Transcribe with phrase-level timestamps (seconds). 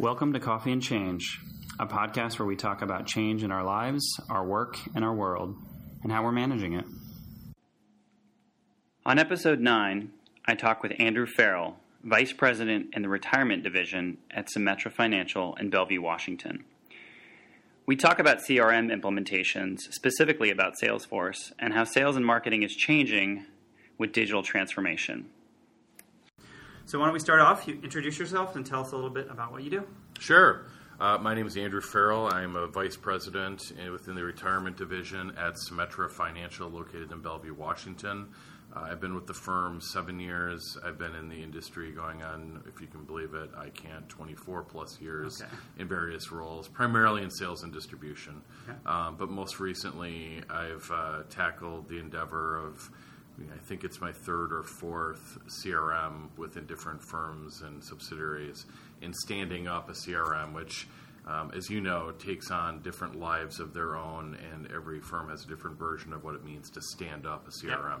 [0.00, 1.42] Welcome to Coffee and Change,
[1.78, 5.54] a podcast where we talk about change in our lives, our work, and our world,
[6.02, 6.86] and how we're managing it.
[9.04, 10.10] On episode 9,
[10.46, 15.68] I talk with Andrew Farrell, Vice President in the Retirement Division at Symetra Financial in
[15.68, 16.64] Bellevue, Washington.
[17.84, 23.44] We talk about CRM implementations, specifically about Salesforce, and how sales and marketing is changing
[23.98, 25.28] with digital transformation.
[26.90, 27.68] So, why don't we start off?
[27.68, 29.84] You introduce yourself and tell us a little bit about what you do.
[30.18, 30.66] Sure.
[30.98, 32.26] Uh, my name is Andrew Farrell.
[32.26, 38.26] I'm a vice president within the retirement division at Symetra Financial, located in Bellevue, Washington.
[38.74, 40.76] Uh, I've been with the firm seven years.
[40.84, 44.64] I've been in the industry going on, if you can believe it, I can't, 24
[44.64, 45.50] plus years Okay.
[45.78, 48.42] in various roles, primarily in sales and distribution.
[48.68, 48.76] Okay.
[48.84, 52.90] Um, but most recently, I've uh, tackled the endeavor of,
[53.52, 58.66] I think it's my third or fourth CRM within different firms and subsidiaries
[59.00, 60.88] in standing up a CRM, which,
[61.26, 65.44] um, as you know, takes on different lives of their own, and every firm has
[65.44, 68.00] a different version of what it means to stand up a CRM.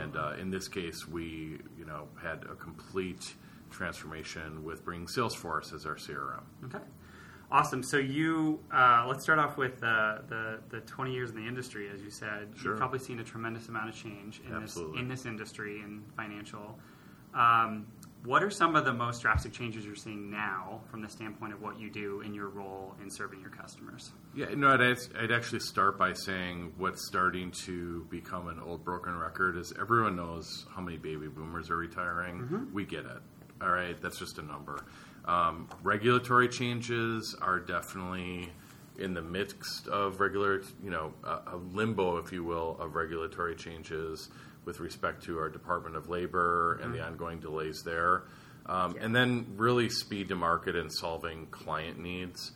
[0.00, 3.34] And uh, in this case, we, you know, had a complete
[3.70, 6.42] transformation with bringing Salesforce as our CRM.
[6.64, 6.84] Okay.
[7.52, 7.82] Awesome.
[7.82, 11.88] So you, uh, let's start off with uh, the the 20 years in the industry,
[11.92, 12.48] as you said.
[12.56, 12.72] Sure.
[12.72, 14.92] You've probably seen a tremendous amount of change in Absolutely.
[14.92, 16.78] this in this industry in financial.
[17.34, 17.86] Um,
[18.24, 21.62] what are some of the most drastic changes you're seeing now, from the standpoint of
[21.62, 24.10] what you do in your role in serving your customers?
[24.34, 29.16] Yeah, no, I'd, I'd actually start by saying what's starting to become an old broken
[29.16, 32.68] record is everyone knows how many baby boomers are retiring.
[32.74, 33.22] We get it.
[33.62, 34.84] All right, that's just a number.
[35.24, 38.50] Um, regulatory changes are definitely
[38.98, 43.54] in the midst of regular, you know, a, a limbo, if you will, of regulatory
[43.54, 44.28] changes
[44.64, 48.24] with respect to our Department of Labor and the ongoing delays there.
[48.66, 52.52] Um, And then really speed to market and solving client needs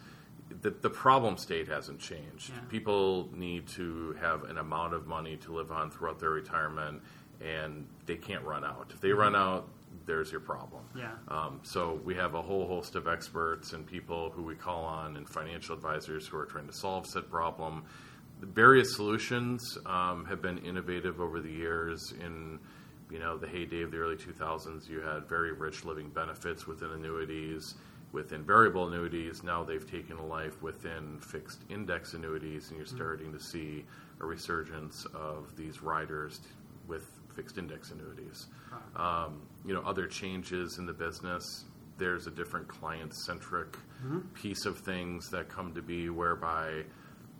[0.62, 2.50] the, the problem state hasn't changed.
[2.50, 2.60] Yeah.
[2.69, 7.02] People need to have an amount of money to live on throughout their retirement,
[7.41, 8.91] and they can't run out.
[8.94, 9.69] If they run out,
[10.06, 10.82] there's your problem.
[10.97, 11.12] Yeah.
[11.28, 15.16] Um, so we have a whole host of experts and people who we call on,
[15.16, 17.84] and financial advisors who are trying to solve said problem.
[18.41, 22.12] The various solutions um, have been innovative over the years.
[22.21, 22.59] In
[23.10, 26.91] you know the heyday of the early 2000s, you had very rich living benefits within
[26.91, 27.75] annuities,
[28.12, 29.43] within variable annuities.
[29.43, 33.84] Now they've taken a life within fixed index annuities, and you're starting to see
[34.21, 36.41] a resurgence of these riders
[36.87, 38.46] with fixed index annuities.
[38.96, 41.64] Um, you know, other changes in the business.
[41.98, 43.76] There's a different client-centric
[44.34, 46.82] piece of things that come to be, whereby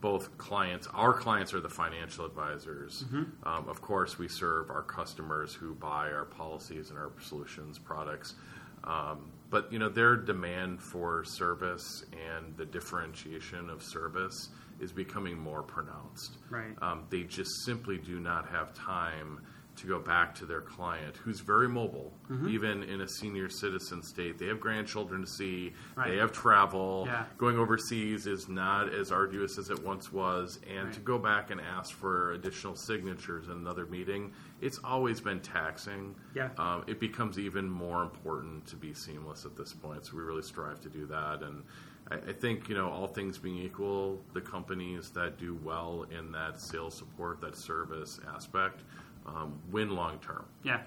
[0.01, 3.05] both clients, our clients are the financial advisors.
[3.45, 8.35] Um, of course, we serve our customers who buy our policies and our solutions products.
[8.85, 14.51] Um, but you know, their demand for service and the differentiation of service
[14.81, 16.37] is becoming more pronounced.
[16.51, 16.75] Right.
[16.83, 19.41] Um, they just simply do not have time
[19.77, 22.49] to go back to their client who's very mobile, Mm-hmm.
[22.49, 24.39] even in a senior citizen state.
[24.39, 26.11] They have grandchildren to see, Right.
[26.11, 27.05] they have travel.
[27.07, 27.27] Yeah.
[27.37, 30.59] Going overseas is not as arduous as it once was.
[30.75, 35.41] And to go back and ask for additional signatures in another meeting, it's always been
[35.41, 36.15] taxing.
[36.35, 36.49] Yeah.
[36.57, 40.07] Um, it becomes even more important to be seamless at this point.
[40.07, 41.43] So we really strive to do that.
[41.43, 41.63] And
[42.11, 46.33] I, I think, you know, all things being equal, the companies that do well in
[46.33, 48.81] that sales support, that service aspect,
[49.27, 50.45] um, win long term.
[50.63, 50.81] Yeah.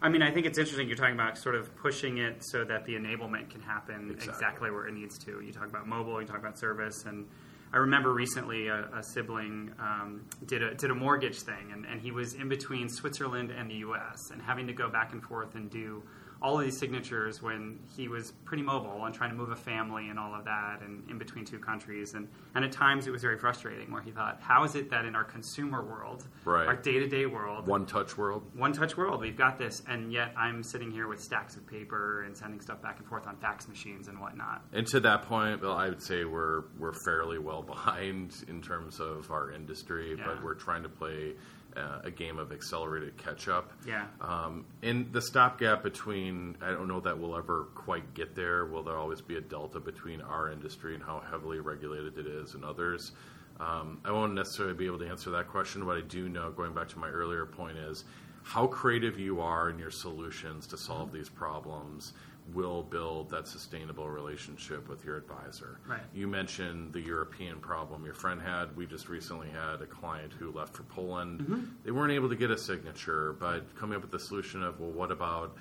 [0.00, 2.84] I mean, I think it's interesting you're talking about sort of pushing it so that
[2.84, 4.32] the enablement can happen Exactly.
[4.32, 5.40] exactly, where it needs to.
[5.40, 7.26] You talk about mobile, you talk about service, and
[7.72, 12.00] I remember recently a, a sibling um, did a did a mortgage thing, and, and
[12.00, 14.30] he was in between Switzerland and the U.S.
[14.32, 16.02] and having to go back and forth and do
[16.40, 20.08] all of these signatures when he was pretty mobile and trying to move a family
[20.08, 23.22] and all of that, and in between two countries, and and at times it was
[23.22, 26.66] very frustrating where he thought, how is it that in our consumer world, Right.
[26.66, 28.44] our day to day world, One touch world.
[28.54, 29.20] one touch world.
[29.20, 32.80] We've got this, and yet I'm sitting here with stacks of paper and sending stuff
[32.82, 34.62] back and forth on fax machines and whatnot.
[34.72, 39.00] And to that point, well, I would say we're we're fairly well behind in terms
[39.00, 40.24] of our industry, Yeah.
[40.26, 41.34] but we're trying to play
[41.78, 43.72] uh, a game of accelerated catch up.
[43.86, 44.06] Yeah.
[44.20, 48.66] Um, and the stopgap between, I don't know that we'll ever quite get there.
[48.66, 52.54] Will there always be a delta between our industry and how heavily regulated it is
[52.54, 53.12] and others?
[53.60, 55.86] Um, I won't necessarily be able to answer that question.
[55.86, 58.04] What I do know, going back to my earlier point, is
[58.42, 62.12] how creative you are in your solutions to solve these problems
[62.54, 65.78] will build that sustainable relationship with your advisor.
[65.86, 66.00] Right.
[66.14, 68.74] You mentioned the European problem your friend had.
[68.76, 71.40] We just recently had a client who left for Poland.
[71.40, 71.60] Mm-hmm.
[71.84, 74.90] They weren't able to get a signature, but coming up with the solution of, well,
[74.90, 75.56] what about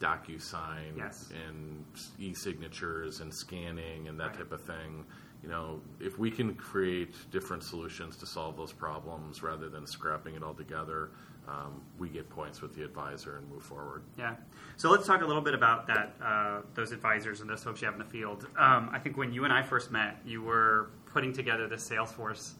[0.00, 1.30] DocuSign Yes.
[1.48, 1.84] and
[2.18, 4.36] e-signatures and scanning and that Right.
[4.38, 5.04] type of thing.
[5.46, 10.34] You know, if we can create different solutions to solve those problems rather than scrapping
[10.34, 11.10] it all together,
[11.46, 14.02] um, we get points with the advisor and move forward.
[14.18, 14.34] Yeah.
[14.76, 16.16] So let's talk a little bit about that.
[16.20, 18.48] Uh, those advisors and those folks you have in the field.
[18.58, 22.54] Um, I think when you and I first met, you were putting together the Salesforce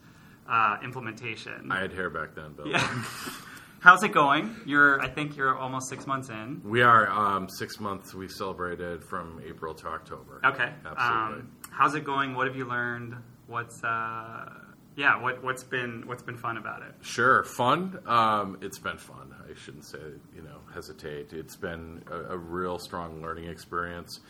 [0.49, 1.73] uh, implementation.
[1.73, 2.69] I had hair back then, Bill.
[2.69, 3.05] yeah.
[3.81, 4.57] How's it going?
[4.65, 5.01] You're.
[5.01, 6.61] I think you're almost six months in.
[6.65, 8.15] We are um, six months.
[8.15, 10.41] We celebrated from April to October.
[10.45, 10.71] Okay.
[10.85, 11.43] absolutely.
[11.43, 12.35] Um, how's it going?
[12.35, 13.17] What have you learned?
[13.47, 14.51] What's uh,
[14.97, 15.21] yeah?
[15.21, 16.95] What what's been what's been fun about it?
[17.03, 17.99] Sure, fun.
[18.07, 19.35] Um, it's been fun.
[19.49, 19.99] I shouldn't say,
[20.35, 21.33] you know, hesitate.
[21.33, 24.21] It's been a, a real strong learning experience.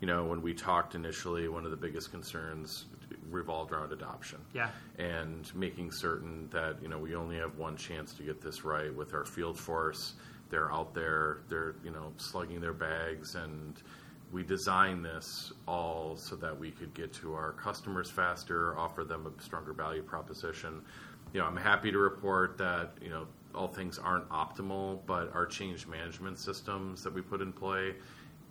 [0.00, 2.86] You know, when we talked initially, one of the biggest concerns
[3.30, 4.38] revolved around adoption.
[4.52, 4.70] Yeah.
[4.98, 8.94] And making certain that, you know, we only have one chance to get this right
[8.94, 10.14] with our field force.
[10.50, 13.82] They're out there, they're, you know, slugging their bags and
[14.34, 19.26] we designed this all so that we could get to our customers faster, offer them
[19.26, 20.82] a stronger value proposition.
[21.32, 25.46] You know, I'm happy to report that you know all things aren't optimal, but our
[25.46, 27.94] change management systems that we put in play,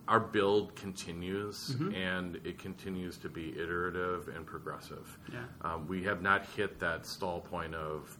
[0.08, 5.18] our build continues and it continues to be iterative and progressive.
[5.32, 5.44] Yeah.
[5.62, 8.18] Um, we have not hit that stall point of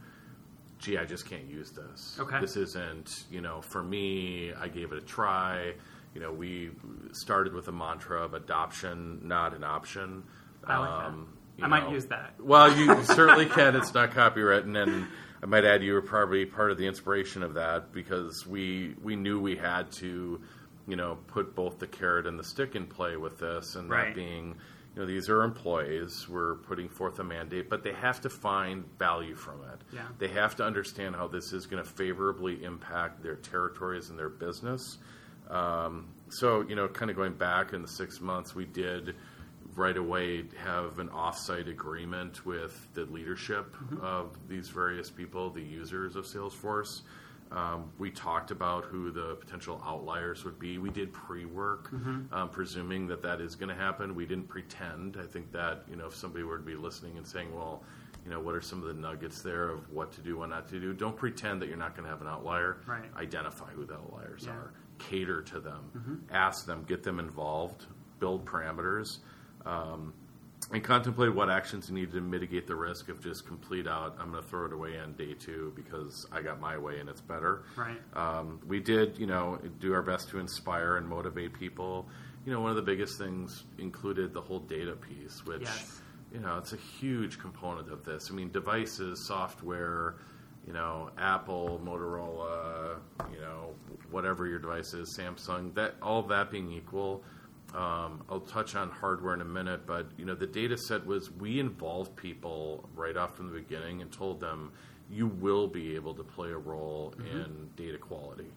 [0.84, 2.18] gee, I just can't use this.
[2.20, 2.40] Okay.
[2.42, 5.74] This isn't, you know, for me, I gave it a try.
[6.14, 6.72] You know, we
[7.14, 10.24] started with a mantra of adoption, not an option.
[10.66, 11.18] I like that.
[11.58, 12.34] you I might use that.
[12.40, 13.76] Well, you certainly can.
[13.76, 15.08] It's not copywritten, and
[15.42, 19.16] I might add you were probably part of the inspiration of that because we we
[19.16, 20.42] knew we had to,
[20.88, 24.08] you know, put both the carrot and the stick in play with this, and Right.
[24.08, 24.56] that being,
[24.96, 26.28] you know, these are employees.
[26.28, 29.82] We're putting forth a mandate, but they have to find value from it.
[29.94, 30.02] Yeah.
[30.18, 34.30] They have to understand how this is going to favorably impact their territories and their
[34.30, 34.98] business.
[35.50, 39.16] Um, so, you know, kind of going back in the six months, we did
[39.76, 46.16] right away have an offsite agreement with the leadership of these various people, the users
[46.16, 47.02] of Salesforce.
[47.54, 50.80] Um, we talked about who the potential outliers would be.
[50.80, 51.92] We did pre-work,
[52.32, 54.16] um, presuming that that is going to happen.
[54.16, 55.18] We didn't pretend.
[55.22, 57.84] I think that you know, if somebody were to be listening and saying, "Well,
[58.26, 60.68] you know, what are some of the nuggets there of what to do, what not
[60.70, 62.78] to do?" Don't pretend that you're not going to have an outlier.
[62.88, 63.06] Right.
[63.18, 64.54] Identify who the outliers Yeah.
[64.54, 64.72] are.
[64.98, 66.26] Cater to them.
[66.32, 66.84] Ask them.
[66.88, 67.86] Get them involved.
[68.20, 69.20] Build parameters.
[69.66, 70.14] Um,
[70.74, 74.16] and contemplate what actions you need to mitigate the risk of just complete out.
[74.20, 77.08] I'm going to throw it away on day two because I got my way and
[77.08, 77.64] it's better.
[77.76, 77.98] Right.
[78.16, 82.08] Um, we did, you know, do our best to inspire and motivate people.
[82.46, 86.02] You know, one of the biggest things included the whole data piece, which, Yes.
[86.34, 88.30] you know, it's a huge component of this.
[88.32, 90.16] I mean, devices, software,
[90.66, 92.98] you know, Apple, Motorola,
[93.32, 93.76] you know,
[94.10, 97.24] whatever your device is, Samsung, that all that being equal.
[97.74, 101.32] Um, I'll touch on hardware in a minute, but you know the data set was
[101.32, 104.72] we involved people right off from the beginning and told them
[105.10, 108.48] you will be able to play a role in data quality.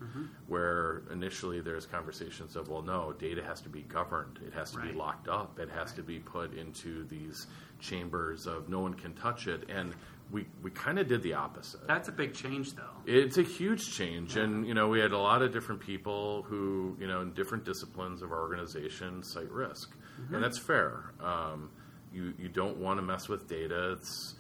[0.47, 4.79] Where initially there's conversations of well, no, data has to be governed, it has to
[4.79, 4.93] Right.
[4.93, 7.47] be locked up, it has to be put into these
[7.81, 9.93] chambers of no one can touch it, and
[10.31, 11.87] we we kind of did the opposite.
[11.87, 12.83] That's a big change, though.
[13.07, 16.97] It's a huge change, and you know we had a lot of different people who
[17.01, 19.95] you know in different disciplines of our organization cite risk,
[20.33, 21.13] and that's fair.
[21.21, 21.71] Um,
[22.13, 23.93] you you don't want to mess with data.
[23.93, 24.35] It's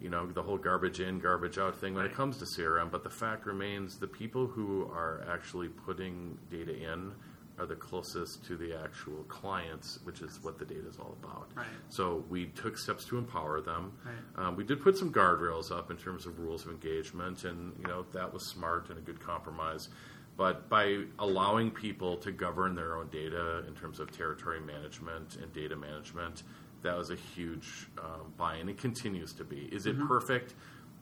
[0.00, 2.12] you know the whole garbage in, garbage out thing when Right.
[2.12, 2.90] it comes to CRM.
[2.90, 7.12] But the fact remains, the people who are actually putting data in
[7.60, 11.50] are the closest to the actual clients, which is what the data is all about.
[11.54, 11.66] Right.
[11.90, 13.92] So we took steps to empower them.
[14.04, 14.46] Right.
[14.46, 17.86] Um, we did put some guardrails up in terms of rules of engagement, and you
[17.86, 19.88] know that was smart and a good compromise.
[20.36, 25.52] But by allowing people to govern their own data in terms of territory management and
[25.52, 26.44] data management,
[26.82, 28.70] that was a huge um, buy-in.
[28.70, 29.68] It continues to be.
[29.70, 30.54] Is it perfect?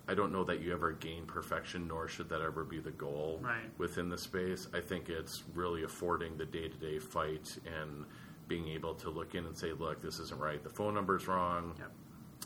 [0.09, 3.41] I don't know that you ever gain perfection, nor should that ever be the goal
[3.43, 3.71] Right.
[3.79, 4.67] within the space.
[4.73, 8.07] I think it's really affording the day-to-day fight and
[8.49, 10.63] being able to look in and say, "Look, this isn't right.
[10.65, 11.93] The phone number's wrong." Yep.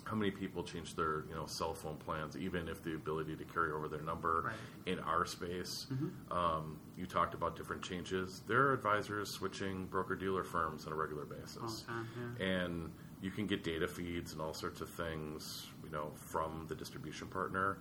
[0.04, 3.44] how many people change their you know cell phone plans even if the ability to
[3.44, 4.56] carry over their number Right.
[4.86, 5.86] in our space
[6.30, 10.96] um, you talked about different changes there are advisors switching broker dealer firms on a
[10.96, 12.44] regular basis time, yeah.
[12.46, 12.90] and
[13.20, 17.78] you can get data feeds and all sorts of things know from the distribution partner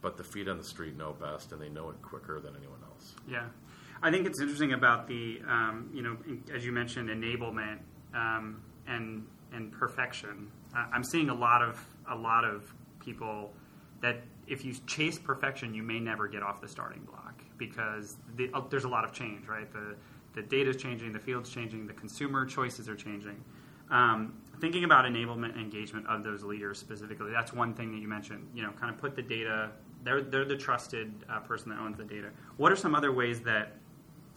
[0.00, 2.78] but the feet on the street know best and they know it quicker than anyone
[2.84, 3.46] else Yeah,
[4.02, 6.16] I think it's interesting about the um, you know
[6.54, 7.78] as you mentioned enablement
[8.14, 10.50] um, and and perfection.
[10.74, 13.52] I'm seeing a lot of a lot of people
[14.00, 18.50] that if you chase perfection, you may never get off the starting block because the,
[18.54, 19.70] uh, there's a lot of change, right?
[19.72, 19.96] The
[20.32, 23.42] the data is changing, the field's changing, the consumer choices are changing.
[23.90, 28.08] Um, thinking about enablement and engagement of those leaders specifically, that's one thing that you
[28.08, 28.48] mentioned.
[28.54, 29.70] You know, kind of put the data.
[30.04, 32.30] They're they're the trusted uh, person that owns the data.
[32.56, 33.76] What are some other ways that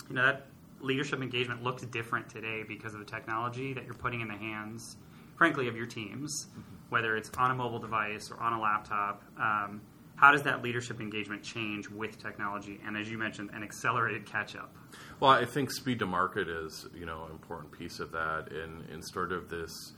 [0.09, 0.47] you know that
[0.81, 4.97] leadership engagement looks different today because of the technology that you're putting in the hands,
[5.37, 6.47] frankly, of your teams,
[6.89, 9.23] whether it's on a mobile device or on a laptop.
[9.39, 9.81] Um,
[10.15, 14.55] how does that leadership engagement change with technology and, as you mentioned, an accelerated catch
[14.55, 14.75] up?
[15.19, 18.85] Well, I think speed to market is you know an important piece of that, in
[18.93, 19.93] in sort of this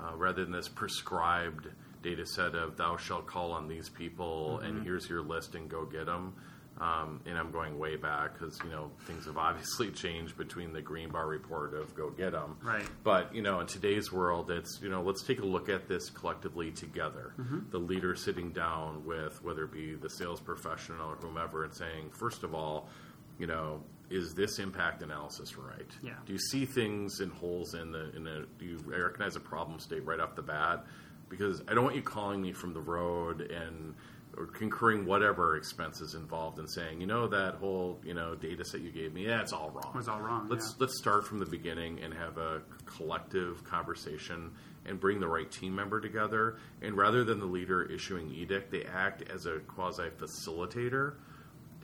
[0.00, 1.68] uh, rather than this prescribed
[2.02, 4.66] data set of thou shalt call on these people mm-hmm.
[4.66, 6.34] and here's your list and go get them.
[6.78, 10.82] Um, and I'm going way back because you know things have obviously changed between the
[10.82, 12.58] Greenbar report of go get them.
[12.62, 12.86] Right.
[13.02, 16.10] But you know, in today's world, it's you know let's take a look at this
[16.10, 17.32] collectively together.
[17.38, 17.70] Mm-hmm.
[17.70, 22.10] The leader sitting down with whether it be the sales professional or whomever, and saying,
[22.10, 22.90] first of all,
[23.38, 25.90] you know, is this impact analysis right?
[26.02, 26.12] Yeah.
[26.24, 28.46] Do you see things and holes in the in the?
[28.58, 30.84] Do you recognize a problem state right off the bat?
[31.28, 33.94] Because I don't want you calling me from the road and
[34.36, 38.80] or concurring whatever expenses involved and saying, you know, that whole you know data set
[38.80, 39.94] you gave me, yeah, it's all wrong.
[39.96, 40.48] It's all wrong.
[40.48, 40.86] Let's yeah.
[40.86, 44.52] let's start from the beginning and have a collective conversation
[44.84, 46.58] and bring the right team member together.
[46.82, 51.14] And rather than the leader issuing edict, they act as a quasi facilitator.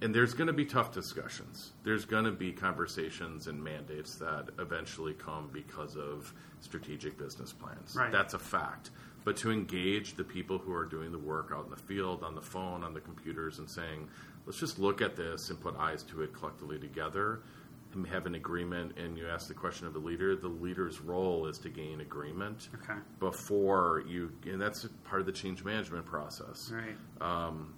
[0.03, 1.73] And there's going to be tough discussions.
[1.85, 7.95] There's going to be conversations and mandates that eventually come because of strategic business plans.
[7.97, 8.11] Right.
[8.11, 8.91] That's a fact
[9.25, 12.35] but to engage the people who are doing the work out in the field, on
[12.35, 14.09] the phone, on the computers, and saying,
[14.47, 17.41] let's just look at this and put eyes to it collectively together
[17.95, 18.97] and have an agreement.
[18.99, 20.35] And you ask the question of the leader.
[20.35, 22.99] The leader's role is to gain agreement okay.
[23.21, 26.73] before you, and that's part of the change management process.
[26.73, 26.97] Right.
[27.21, 27.75] Um,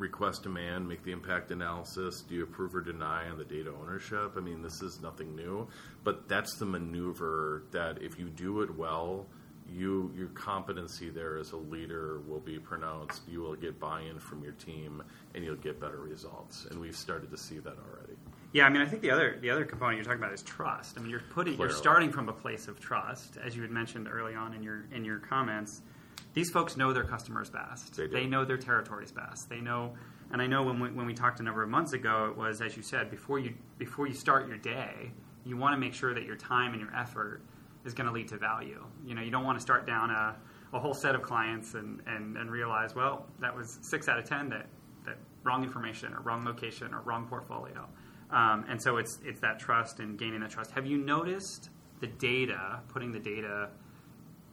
[0.00, 2.22] request demand, make the impact analysis.
[2.22, 4.32] Do you approve or deny on the data ownership?
[4.36, 5.68] I mean, this is nothing new,
[6.02, 9.26] but that's the maneuver that if you do it well
[9.72, 13.22] you your competency there as a leader will be pronounced.
[13.28, 15.02] You will get buy-in from your team,
[15.34, 16.66] and you'll get better results.
[16.70, 18.14] And we've started to see that already.
[18.52, 20.98] Yeah, I mean, I think the other the other component you're talking about is trust.
[20.98, 21.72] I mean, you're putting Clearly.
[21.72, 24.86] you're starting from a place of trust, as you had mentioned early on in your
[24.92, 25.82] in your comments.
[26.32, 27.96] These folks know their customers best.
[27.96, 29.48] They, they know their territories best.
[29.48, 29.94] They know,
[30.32, 32.60] and I know when we, when we talked a number of months ago, it was
[32.60, 35.10] as you said before you before you start your day,
[35.44, 37.42] you want to make sure that your time and your effort
[37.84, 38.84] is going to lead to value.
[39.04, 40.36] You know, you don't want to start down a,
[40.72, 44.24] a whole set of clients and, and, and realize, well, that was six out of
[44.24, 44.66] ten that,
[45.06, 47.88] that wrong information or wrong location or wrong portfolio.
[48.30, 50.70] Um, and so it's it's that trust and gaining that trust.
[50.72, 51.70] Have you noticed
[52.00, 53.70] the data, putting the data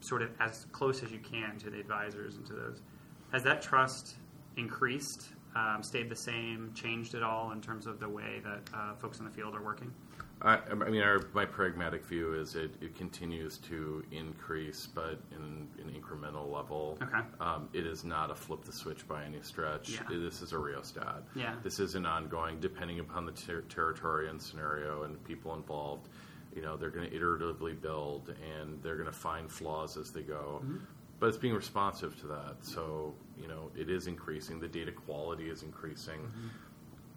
[0.01, 2.81] sort of as close as you can to the advisors and to those?
[3.31, 4.15] Has that trust
[4.55, 8.95] increased, um, stayed the same, changed at all in terms of the way that uh,
[8.95, 9.91] folks in the field are working?
[10.39, 15.67] I, I mean, our, my pragmatic view is it, it continues to increase, but in
[15.79, 16.99] an incremental level.
[17.01, 17.25] Okay.
[17.39, 19.89] Um, it is not a flip the switch by any stretch.
[19.89, 20.01] Yeah.
[20.07, 21.23] This is a rheostat.
[21.35, 21.55] Yeah.
[21.63, 26.07] This is an ongoing, depending upon the ter- territory and scenario and people involved.
[26.57, 30.23] You know, they're going to iteratively build and they're going to find flaws as they
[30.23, 30.61] go.
[30.63, 30.77] Mm-hmm.
[31.19, 32.57] But it's being responsive to that.
[32.61, 34.59] So, you know, it is increasing.
[34.59, 36.19] The data quality is increasing.
[36.19, 36.47] Mm-hmm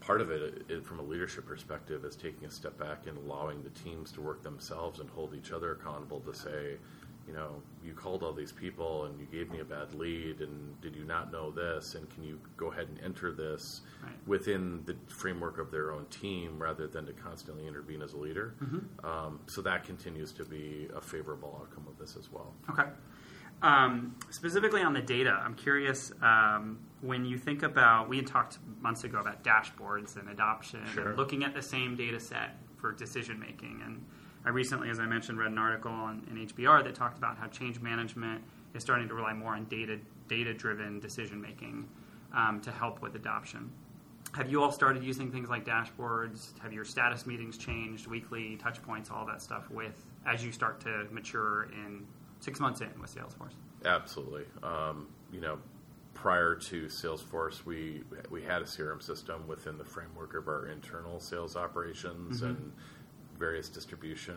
[0.01, 3.63] part of it, it, from a leadership perspective, is taking a step back and allowing
[3.63, 6.77] the teams to work themselves and hold each other accountable to say,
[7.31, 10.81] you know, you called all these people and you gave me a bad lead, and
[10.81, 11.95] did you not know this?
[11.95, 14.13] And can you go ahead and enter this right.
[14.27, 18.55] within the framework of their own team rather than to constantly intervene as a leader?
[18.63, 19.07] Mm-hmm.
[19.07, 22.53] Um, so that continues to be a favorable outcome of this as well.
[22.69, 22.89] Okay.
[23.63, 28.59] Um, specifically on the data, I'm curious um, when you think about, we had talked
[28.81, 31.11] months ago about dashboards and adoption sure.
[31.11, 33.83] and looking at the same data set for decision making.
[33.85, 34.05] And
[34.45, 37.47] I recently, as I mentioned, read an article on, in HBR that talked about how
[37.49, 38.43] change management
[38.75, 41.89] is starting to rely more on data data driven decision making
[42.33, 43.71] um, to help with adoption.
[44.33, 46.59] Have you all started using things like dashboards?
[46.61, 50.81] Have your status meetings changed, weekly touch points, all that stuff with as you start
[50.83, 52.07] to mature in
[52.39, 53.55] six months in with Salesforce?
[53.85, 54.45] Absolutely.
[54.63, 55.59] Um, you know,
[56.15, 61.19] prior to Salesforce, we we had a CRM system within the framework of our internal
[61.19, 62.47] sales operations mm-hmm.
[62.51, 62.73] and
[63.41, 64.37] various distribution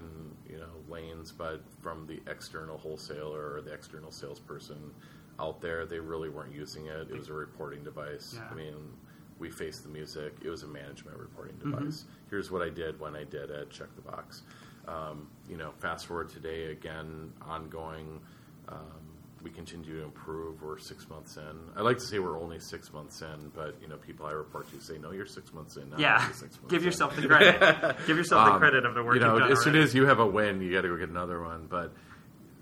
[0.50, 1.32] you know lanes.
[1.32, 4.82] But from the external wholesaler or the external salesperson
[5.40, 7.08] out there, they really weren't using it.
[7.12, 8.34] It was a reporting device.
[8.36, 8.48] Yeah.
[8.52, 8.76] I mean.
[9.40, 10.32] We faced the music.
[10.46, 11.72] It was a management reporting mm-hmm.
[11.72, 12.02] device.
[12.02, 12.30] Mm-hmm.
[12.30, 13.72] Here's what I did when I did it.
[13.72, 14.44] Check the box.
[14.88, 18.22] Um, you know, fast forward today again, ongoing.
[18.70, 19.03] Um,
[19.44, 20.62] we continue to improve.
[20.62, 21.44] We're six months in.
[21.76, 24.72] I like to say we're only six months in, but you know, people I report
[24.72, 25.98] to say, "No, you're six months in." Now.
[25.98, 27.98] Yeah, six months give in." yourself the credit.
[28.08, 29.94] give yourself the Um, credit of the work You know, you've done as soon as
[29.94, 31.68] you have a win, you got to go get another one.
[31.70, 31.94] But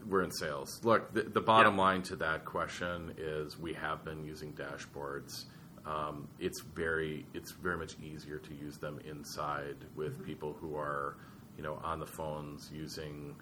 [0.10, 0.82] we're in sales.
[0.84, 1.82] Look, the, the bottom Yeah.
[1.82, 5.46] line to that question is we have been using dashboards.
[5.86, 10.24] Um, it's very it's very much easier to use them inside with Mm-hmm.
[10.26, 11.18] people who are
[11.58, 13.36] you know on the phones using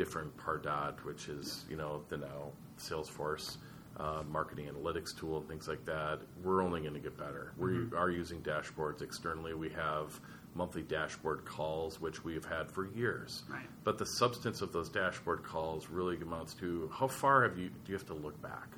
[0.00, 3.58] different Pardot, which is you know the now Salesforce
[3.98, 6.20] uh, marketing analytics tool and things like that.
[6.42, 7.52] We're only going to get better.
[7.60, 7.90] Mm-hmm.
[7.90, 9.52] We are using dashboards externally.
[9.52, 10.18] We have
[10.54, 13.42] monthly dashboard calls, which we've had for years.
[13.50, 13.66] Right.
[13.84, 17.92] But the substance of those dashboard calls really amounts to how far have you do
[17.92, 18.68] you have to look back?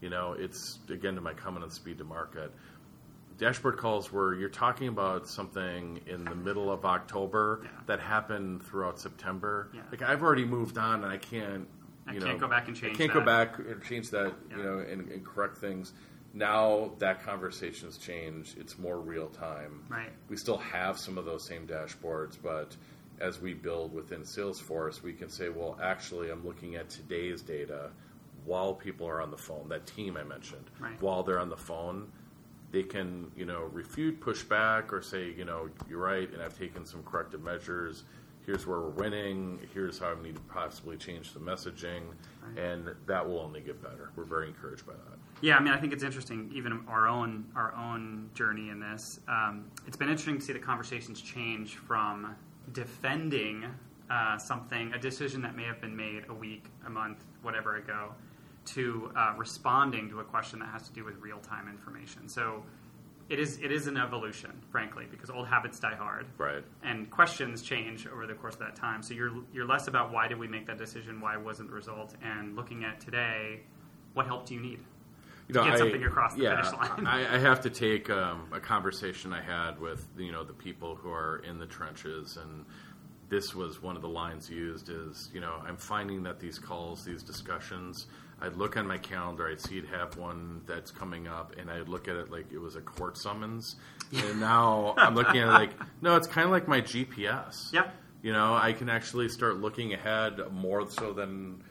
[0.00, 2.52] You know, it's again to my comment on speed to market.
[3.38, 7.70] Dashboard calls where you're talking about something in the middle of October Yeah.
[7.86, 9.68] that happened throughout September.
[9.74, 9.82] Yeah.
[9.90, 11.68] Like I've already moved on and I can't
[12.08, 13.18] I you can't know, go back and change I can't that.
[13.20, 14.56] go back and change that, Yeah.
[14.56, 15.92] you know, and, and correct things.
[16.32, 18.56] Now that conversation's changed.
[18.58, 19.84] It's more real time.
[19.88, 20.12] Right.
[20.28, 22.74] We still have some of those same dashboards, but
[23.20, 27.90] as we build within Salesforce, we can say, well, actually, I'm looking at today's data
[28.44, 29.68] while people are on the phone.
[29.70, 31.00] That team I mentioned, Right.
[31.02, 32.12] while they're on the phone,
[32.72, 36.58] they can, you know, refute, push back, or say, you know, you're right, and I've
[36.58, 38.04] taken some corrective measures.
[38.44, 39.58] Here's where we're winning.
[39.74, 42.02] Here's how I need to possibly change the messaging,
[42.56, 44.10] and that will only get better.
[44.14, 45.18] We're very encouraged by that.
[45.40, 46.50] Yeah, I mean, I think it's interesting.
[46.54, 50.60] Even our own our own journey in this, um, it's been interesting to see the
[50.60, 52.36] conversations change from
[52.72, 53.64] defending
[54.10, 58.12] uh, something, a decision that may have been made a week, a month, whatever ago,
[58.66, 62.28] to uh, responding to a question that has to do with real time information.
[62.28, 62.62] So
[63.28, 66.26] it is it is an evolution, frankly, because old habits die hard.
[66.38, 66.64] Right.
[66.82, 69.02] and questions change over the course of that time.
[69.02, 72.14] So you're you're less about why did we make that decision, why wasn't the result,
[72.22, 73.60] and looking at today,
[74.14, 74.80] what help do you need?
[75.48, 77.06] you to get something across the yeah, finish line.
[77.06, 80.94] I, I have to take um, a conversation I had with you know the people
[80.94, 82.64] who are in the trenches, and
[83.28, 87.04] this was one of the lines used is you know I'm finding that these calls,
[87.04, 88.06] these discussions,
[88.40, 91.88] I'd look on my calendar, I'd see it have one that's coming up, and I'd
[91.88, 93.76] look at it like it was a court summons,
[94.12, 95.70] and now I'm looking at it like
[96.02, 97.72] no, it's kind of like my GPS.
[97.72, 97.94] Yep.
[98.22, 101.62] You know, I can actually start looking ahead more so than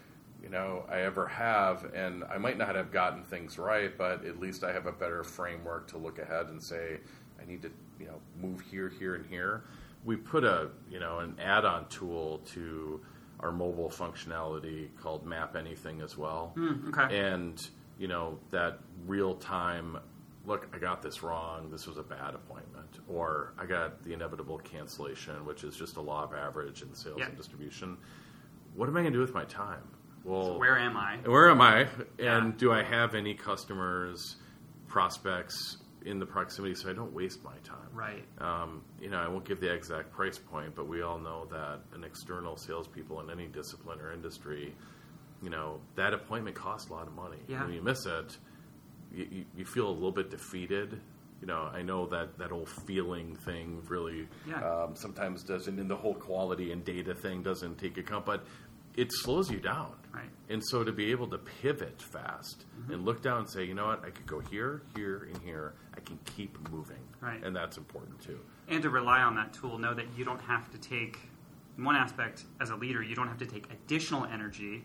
[0.41, 4.39] you know I ever have, and I might not have gotten things right, but at
[4.39, 6.97] least I have a better framework to look ahead and say
[7.39, 9.65] I need to you know move here, here, and here.
[10.03, 13.01] We put a you know an add-on tool to
[13.39, 17.19] our mobile functionality called Map Anything as well, mm, okay.
[17.19, 17.59] and
[17.97, 19.97] you know that real time.
[20.47, 21.71] Look, I got this wrong.
[21.71, 26.01] This was a bad appointment, or I got the inevitable cancellation, which is just a
[26.01, 27.25] law of average in sales Yeah.
[27.25, 27.97] and distribution.
[28.75, 29.81] What am I going to do with my time?
[30.23, 31.17] Well, Where am I?
[31.25, 31.87] where am I?
[32.19, 32.37] Yeah.
[32.37, 34.35] And do I have any customers,
[34.87, 37.89] prospects in the proximity so I don't waste my time?
[37.93, 38.23] Right.
[38.39, 41.79] Um, you know, I won't give the exact price point, but we all know that
[41.93, 44.73] an external salespeople in any discipline or industry,
[45.41, 47.39] you know, that appointment costs a lot of money.
[47.47, 47.63] Yeah.
[47.63, 48.37] When you miss it,
[49.13, 50.99] you, you, feel a little bit defeated.
[51.41, 54.83] You know, I know that that whole feeling thing really Yeah.
[54.83, 58.45] um, sometimes doesn't, and the whole quality and data thing doesn't take account, but
[58.95, 59.93] it slows you down.
[60.15, 60.29] Right.
[60.49, 62.93] And so to be able to pivot fast mm-hmm.
[62.93, 65.73] and look down and say, you know what, I could go here, here, and here.
[65.95, 67.03] I can keep moving.
[67.19, 67.43] Right.
[67.43, 68.39] And that's important too.
[68.67, 71.19] And to rely on that tool, know that you don't have to take,
[71.77, 74.83] in one aspect, as a leader, you don't have to take additional energy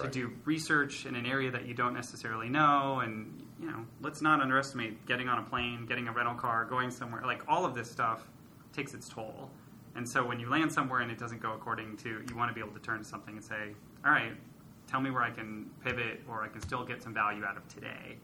[0.00, 3.00] to do research in an area that you don't necessarily know.
[3.00, 6.90] And, you know, let's not underestimate getting on a plane, getting a rental car, going
[6.90, 7.22] somewhere.
[7.24, 8.26] Like, all of this stuff
[8.72, 9.50] takes its toll.
[9.94, 12.54] And so when you land somewhere and it doesn't go according to, you want to
[12.54, 13.74] be able to turn to something and say,
[14.04, 14.32] all right,
[14.94, 17.66] tell me where I can pivot or I can still get some value out of
[17.66, 18.16] today,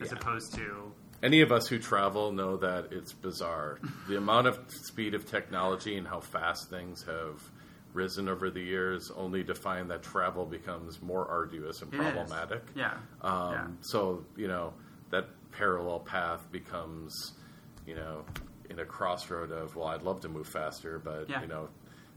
[0.00, 0.16] as Yeah.
[0.18, 0.90] opposed to,
[1.22, 3.78] Any of us who travel know that it's bizarre.
[4.08, 7.40] the amount of speed of technology and how fast things have
[7.94, 12.02] risen over the years, only to find that travel becomes more arduous and It is.
[12.02, 12.62] problematic.
[12.74, 12.94] yeah.
[13.22, 13.66] Um, yeah.
[13.82, 14.72] So you know
[15.10, 17.34] that parallel path becomes,
[17.86, 18.24] you know,
[18.70, 21.40] in a crossroad of well, I'd love to move faster, but Yeah.
[21.42, 21.68] you know,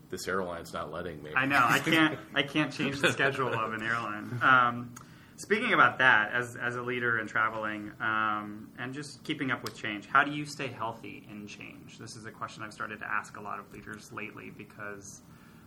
[0.09, 1.31] this airline's not letting me.
[1.35, 1.63] I know.
[1.63, 2.17] I can't.
[2.33, 4.39] I can't change the schedule of an airline.
[4.41, 4.95] Um,
[5.35, 9.75] speaking about that, as as a leader in traveling um, and just keeping up with
[9.75, 11.97] change, how do you stay healthy in change?
[11.97, 15.21] This is a question I've started to ask a lot of leaders lately because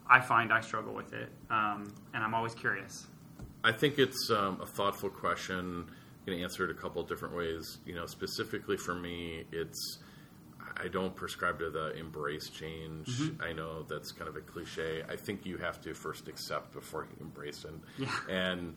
[0.09, 3.07] I find I struggle with it, um, and I'm always curious.
[3.63, 5.59] I think it's um, a thoughtful question.
[5.59, 7.79] I'm going to answer it a couple of different ways.
[7.85, 9.99] You know, specifically for me, it's
[10.83, 13.09] I don't prescribe to the embrace change.
[13.09, 13.43] Mm-hmm.
[13.43, 15.03] I know that's kind of a cliche.
[15.09, 17.75] I think you have to first accept before you embrace it.
[17.99, 18.15] Yeah.
[18.29, 18.75] And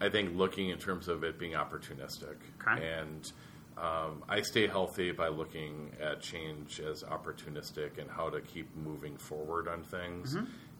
[0.00, 2.36] I think looking in terms of it being opportunistic.
[2.60, 2.86] Okay.
[2.86, 3.32] And
[3.78, 9.16] um, I stay healthy by looking at change as opportunistic and how to keep moving
[9.16, 10.36] forward on things.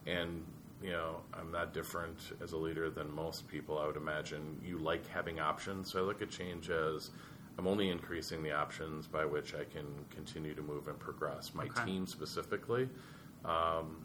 [0.06, 0.44] And,
[0.82, 4.60] you know, I'm not different as a leader than most people, I would imagine.
[4.64, 5.92] You like having options.
[5.92, 7.10] So I look at change as
[7.58, 11.54] I'm only increasing the options by which I can continue to move and progress.
[11.54, 11.84] My Okay.
[11.86, 12.88] team specifically,
[13.44, 14.04] um,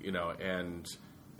[0.00, 0.86] you know, and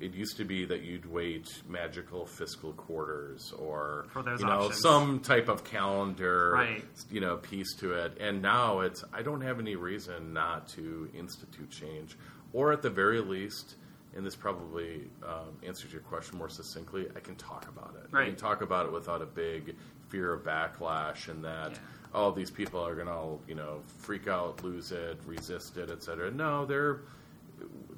[0.01, 4.81] it used to be that you'd wait magical fiscal quarters or you know options.
[4.81, 6.85] some type of calendar Right.
[7.11, 8.17] you know piece to it.
[8.19, 12.17] And now it's I don't have any reason not to institute change,
[12.53, 13.77] or at the very least.
[14.15, 17.09] And this probably um, answers your question more succinctly.
[17.17, 18.15] I can talk about it.
[18.15, 19.75] I can talk about it without a big
[20.13, 21.79] fear of backlash and that Yeah.
[22.15, 26.31] oh these people are going to you know freak out, lose it, resist it, etc.
[26.31, 27.01] No, they're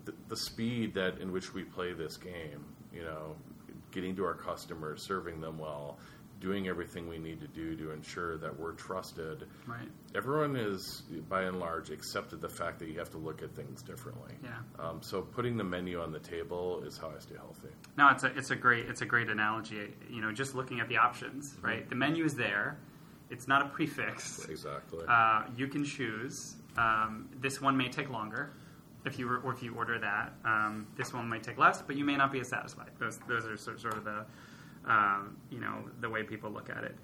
[0.05, 2.65] the, the speed that in which we play this game.
[2.93, 3.35] You know,
[3.91, 5.99] getting to our customers, serving them well,
[6.45, 9.47] doing everything we need to do to ensure that we're trusted.
[9.67, 9.89] Right.
[10.15, 13.83] Everyone is, by and large, accepted the fact that you have to look at things
[13.83, 14.35] differently.
[14.43, 14.51] Yeah.
[14.79, 17.71] Um, so putting the menu on the table is how I stay healthy.
[17.97, 19.95] No, it's a it's a great it's a great analogy.
[20.11, 21.89] You know, just looking at the options, right?
[21.89, 22.79] The menu is there.
[23.31, 24.47] It's not a prix fixe.
[24.49, 25.05] Exactly.
[25.09, 26.57] Uh, you can choose.
[26.77, 28.53] Um, this one may take longer
[29.07, 30.35] if you or if you order that.
[30.45, 32.91] Um, this one might take less, but you may not be as satisfied.
[32.99, 34.27] Those those are sort sort of the
[34.87, 36.97] um, you know the way people look at it.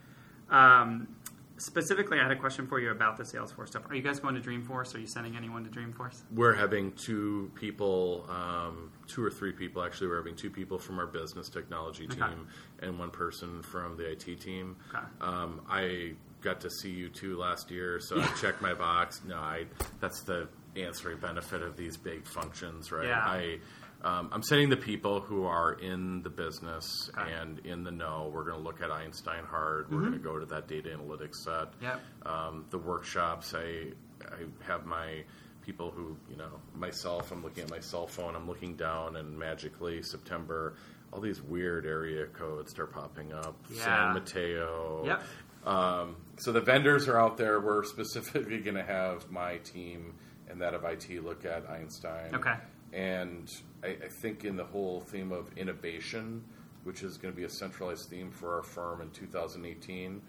[0.51, 1.09] Um,
[1.57, 3.83] specifically, I had a question for you about the Salesforce stuff.
[3.89, 4.95] Are you guys going to Dreamforce?
[4.95, 6.23] Are you sending anyone to Dreamforce?
[6.35, 10.09] We're having two people, um, two or three people actually.
[10.09, 12.35] We're having two people from our business technology team Okay.
[12.81, 14.77] and one person from the IT team.
[14.95, 15.05] Okay.
[15.21, 19.21] Um, I got to see you two last year, so I checked my box.
[19.29, 19.67] No, I,
[20.01, 23.07] that's the ancillary benefit of these big functions, right?
[23.09, 23.21] Yeah.
[23.25, 23.59] I,
[24.03, 27.33] um, I'm sending the people who are in the business Okay.
[27.33, 28.31] and in the know.
[28.33, 29.91] We're going to look at Einstein hard.
[29.91, 32.01] We're going to go to that data analytics set Yep.
[32.27, 33.55] um, the workshops.
[33.55, 35.25] I I have my
[35.63, 37.31] people who you know myself.
[37.33, 38.35] I'm looking at my cell phone.
[38.37, 40.75] I'm looking down, and magically September,
[41.13, 43.57] all these weird area codes start popping up.
[43.71, 43.85] Yeah.
[43.85, 45.03] San Mateo.
[45.07, 45.23] Yep.
[45.67, 47.61] Um, so the vendors are out there.
[47.61, 50.15] We're specifically going to have my team
[50.49, 52.35] and that of IT look at Einstein.
[52.35, 52.55] Okay.
[52.93, 53.49] And
[53.85, 56.45] I, I think in the whole theme of innovation,
[56.85, 60.21] which is going to be a centralized theme for our firm in 2018,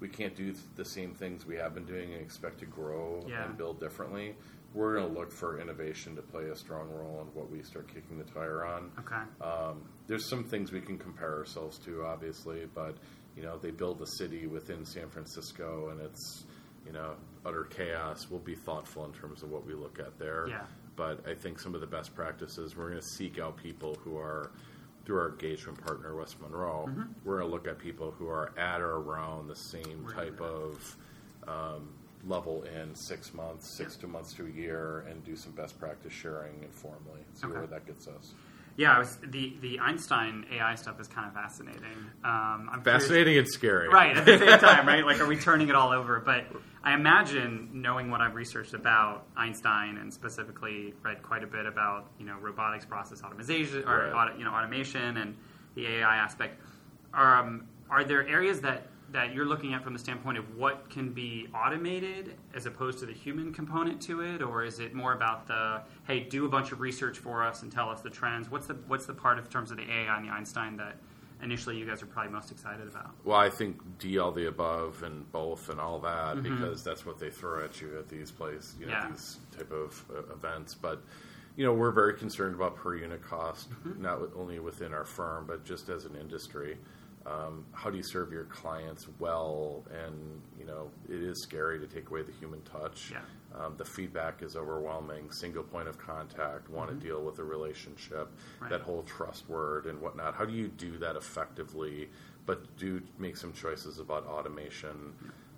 [0.00, 3.24] we can't do th- the same things we have been doing and expect to grow
[3.28, 3.44] Yeah.
[3.44, 4.34] and build differently.
[4.74, 7.88] We're going to look for innovation to play a strong role in what we start
[7.92, 8.90] kicking the tire on.
[8.98, 9.44] Okay.
[9.44, 12.96] Um, there's some things we can compare ourselves to, obviously, but
[13.36, 16.44] you know they build a city within San Francisco, and it's
[16.84, 17.14] you know
[17.46, 18.26] utter chaos.
[18.28, 20.46] We'll be thoughtful in terms of what we look at there.
[20.48, 20.64] Yeah.
[20.98, 24.18] But I think some of the best practices we're going to seek out people who
[24.18, 24.50] are
[25.06, 26.90] through our engagement partner West Monroe.
[27.24, 30.96] We're going to look at people who are at or around the same type of
[31.46, 31.88] um,
[32.26, 34.02] level in six months, six Yeah.
[34.02, 37.20] two months to a year, and do some best practice sharing informally.
[37.32, 37.58] See Okay.
[37.58, 38.34] where that gets us.
[38.78, 41.82] Yeah, I was, the the Einstein AI stuff is kind of fascinating.
[42.24, 43.88] Um, I'm curious- Fascinating and scary.
[43.88, 45.04] right at the same time, right?
[45.04, 46.20] Like, are we turning it all over?
[46.20, 46.44] But
[46.84, 52.06] I imagine, knowing what I've researched about Einstein and specifically read quite a bit about
[52.20, 54.12] you know robotics process automation or Right.
[54.12, 55.36] auto, you know automation and
[55.74, 56.62] the AI aspect.
[57.12, 61.10] Um, are there areas that that you're looking at from the standpoint of what can
[61.10, 65.46] be automated as opposed to the human component to it, or is it more about
[65.46, 68.50] the hey, do a bunch of research for us and tell us the trends?
[68.50, 70.96] What's the what's the part of terms of the AI and the Einstein that
[71.42, 73.10] initially you guys are probably most excited about?
[73.24, 77.18] Well, I think D all the above and both and all that because that's what
[77.18, 79.08] they throw at you at these places, you know, Yeah.
[79.08, 80.74] these type of uh, events.
[80.74, 81.02] But
[81.56, 83.68] you know, we're very concerned about per unit cost,
[83.98, 86.76] not only within our firm, but just as an industry.
[87.28, 89.84] Um, how do you serve your clients well?
[89.92, 93.10] And you know, it is scary to take away the human touch.
[93.12, 93.18] Yeah.
[93.58, 95.30] Um, the feedback is overwhelming.
[95.30, 96.68] Single point of contact.
[96.70, 98.30] Want to deal with a relationship.
[98.60, 98.70] Right.
[98.70, 100.34] That whole trust word and whatnot.
[100.34, 102.08] How do you do that effectively?
[102.46, 105.12] But do make some choices about automation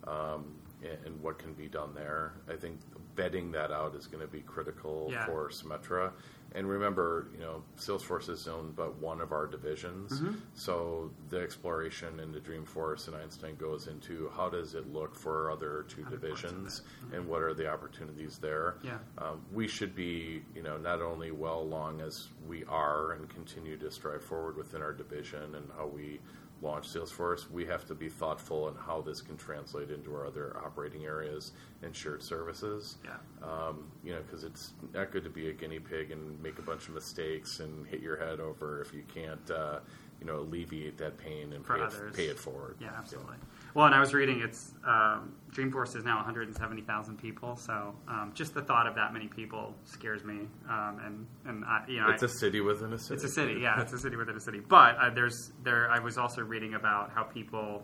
[0.06, 2.32] um, and, and what can be done there.
[2.48, 2.80] I think
[3.16, 5.26] bedding that out is going to be critical Yeah.
[5.26, 6.12] for Symetra.
[6.54, 10.20] And remember, you know, Salesforce is owned but one of our divisions.
[10.20, 10.34] Mm-hmm.
[10.54, 15.84] So the exploration into Dreamforce and Einstein goes into how does it look for other
[15.88, 16.82] two Other divisions
[17.12, 18.76] and what are the opportunities there.
[18.82, 18.98] Yeah.
[19.18, 23.76] Um, we should be, you know, not only well along as we are and continue
[23.78, 26.20] to strive forward within our division and how we
[26.62, 30.56] launch Salesforce, we have to be thoughtful in how this can translate into our other
[30.64, 32.96] operating areas and shared services.
[33.04, 33.12] Yeah.
[33.42, 36.62] Um, you know, because it's not good to be a guinea pig and make a
[36.62, 39.80] bunch of mistakes and hit your head over if you can't uh,
[40.20, 42.14] you know alleviate that pain and For pay others.
[42.14, 42.76] it, pay it forward.
[42.80, 43.36] Yeah, absolutely.
[43.74, 48.54] Well, and I was reading it's um, Dreamforce is now 170,000 people, so um, just
[48.54, 50.48] the thought of that many people scares me.
[50.68, 53.14] Um, and and I, you know, It's I- a city within a city.
[53.14, 53.80] It's a city, yeah.
[53.80, 54.60] It's a city within a city.
[54.60, 55.90] But uh, there's there.
[55.90, 57.82] I was also reading about how people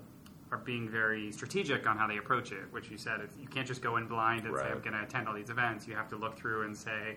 [0.53, 2.65] are being very strategic on how they approach it.
[2.73, 5.03] Which you said, it's, you can't just go in blind and say I'm going to
[5.03, 5.87] attend all these events.
[5.89, 7.17] You have to look through and say,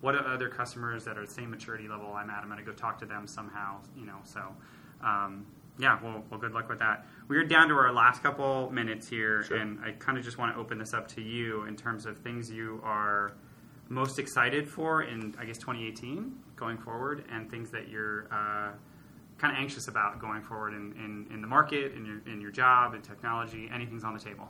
[0.00, 2.42] what are other customers that are the same maturity level I'm at?
[2.42, 3.78] I'm going to go talk to them somehow.
[3.96, 4.40] You know, so.
[5.02, 5.46] Um,
[5.80, 7.06] yeah, well, well, good luck with that.
[7.28, 9.56] We're down to our last couple minutes here, Sure.
[9.56, 12.18] and I kind of just want to open this up to you in terms of
[12.18, 13.32] things you are
[13.88, 18.70] most excited for in I guess 2018 going forward, and things that you're uh,
[19.38, 22.50] kind of anxious about going forward in, in, in the market, in your in your
[22.50, 23.70] job, in technology.
[23.72, 24.48] Anything's on the table.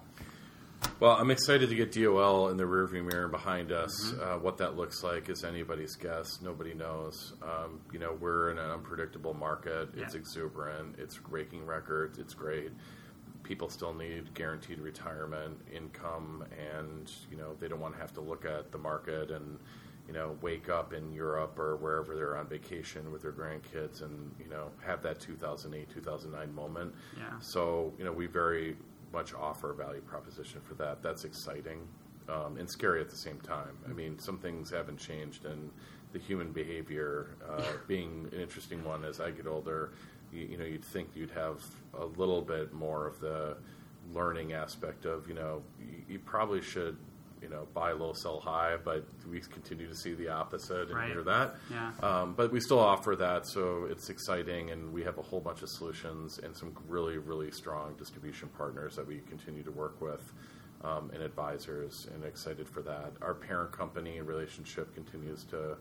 [0.98, 4.12] Well, I'm excited to get DOL in the rearview mirror behind us.
[4.12, 6.40] Uh, what that looks like is anybody's guess.
[6.42, 7.32] Nobody knows.
[7.42, 9.88] Um, you know, we're in an unpredictable market.
[9.96, 10.96] It's exuberant.
[10.98, 12.18] It's breaking records.
[12.18, 12.70] It's great.
[13.42, 18.20] People still need guaranteed retirement income, and you know they don't want to have to
[18.20, 19.58] look at the market and
[20.06, 24.30] you know wake up in Europe or wherever they're on vacation with their grandkids and
[24.38, 26.94] you know have that 2008 2009 moment.
[27.16, 27.24] Yeah.
[27.40, 28.76] So you know we very
[29.12, 31.02] much offer value proposition for that.
[31.02, 31.80] That's exciting
[32.28, 33.76] um, and scary at the same time.
[33.88, 35.70] I mean, some things haven't changed, and
[36.12, 39.92] the human behavior uh, being an interesting one as I get older.
[40.32, 41.62] You, you know, you'd think you'd have
[41.98, 43.56] a little bit more of the
[44.12, 46.96] learning aspect of you know you, you probably should
[47.42, 51.10] you know buy low, sell high, but we continue to see the opposite and Right.
[51.10, 51.56] hear that.
[51.70, 51.92] Yeah.
[52.02, 55.62] Um, but we still offer that, so it's exciting, and we have a whole bunch
[55.62, 60.32] of solutions and some really, really strong distribution partners that we continue to work with
[60.84, 63.12] um, and advisors, and excited for that.
[63.22, 65.76] Our parent company relationship continues to,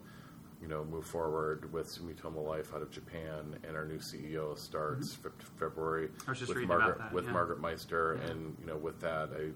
[0.62, 5.17] you know, move forward with Sumitomo Life out of Japan, and our new CEO starts
[5.58, 6.34] February Mm-hmm.
[6.34, 7.32] Just with Margaret that, with yeah.
[7.32, 8.32] Margaret Meister, Yeah.
[8.32, 9.52] and you know, with that, I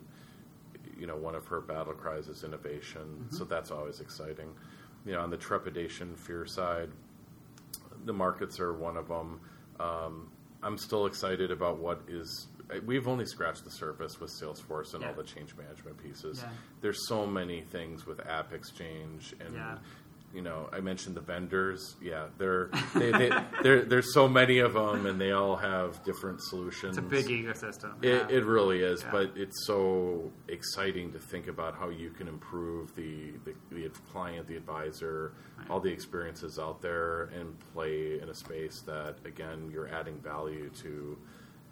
[1.03, 3.01] you know, one of her battle cries is innovation.
[3.01, 3.35] Mm-hmm.
[3.35, 4.47] So that's always exciting.
[5.05, 6.87] You know, on the trepidation, fear side,
[8.05, 9.41] the markets are one of them.
[9.81, 10.31] Um,
[10.63, 12.47] I'm still excited about what is.
[12.85, 15.09] We've only scratched the surface with Salesforce and Yeah.
[15.09, 16.39] all the change management pieces.
[16.41, 16.51] Yeah.
[16.79, 19.55] There's so many things with App Exchange and.
[19.55, 19.79] Yeah.
[20.33, 21.95] You know, I mentioned the vendors.
[22.01, 26.41] Yeah, they're, they, they, they're, there's so many of them, and they all have different
[26.41, 26.97] solutions.
[26.97, 28.03] It's a big ecosystem.
[28.03, 28.37] It, yeah.
[28.37, 29.11] it really is, Yeah.
[29.11, 34.47] but it's so exciting to think about how you can improve the, the, the client,
[34.47, 35.33] the advisor,
[35.69, 40.69] all the experiences out there, and play in a space that, again, you're adding value
[40.81, 41.17] to.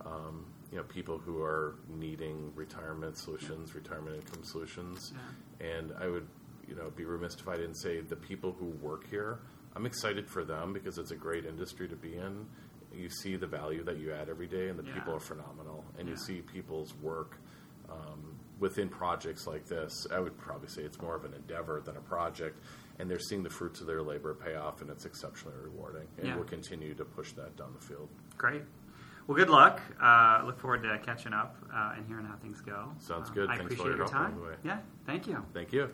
[0.05, 5.11] Um, you know, people who are needing retirement solutions, retirement income solutions,
[5.59, 6.25] and I would,
[6.71, 9.39] you know, be remiss if I didn't say the people who work here.
[9.75, 12.45] I'm excited for them because it's a great industry to be in.
[12.95, 14.93] You see the value that you add every day, and the Yeah.
[14.93, 17.35] people are phenomenal, and you see people's work
[17.89, 20.07] um, within projects like this.
[20.13, 22.57] I would probably say it's more of an endeavor than a project,
[22.99, 26.07] and they're seeing the fruits of their labor pay off, and it's exceptionally rewarding.
[26.19, 26.35] And Yeah.
[26.35, 28.07] we'll continue to push that down the field.
[28.37, 28.63] Great.
[29.27, 29.81] Well, good luck.
[30.01, 32.93] Uh, look forward to catching up uh, and hearing how things go.
[32.99, 33.49] Sounds Uh, good.
[33.49, 34.39] I Thanks for appreciate your time.
[34.63, 35.45] Yeah, thank you.
[35.53, 35.89] Thank you.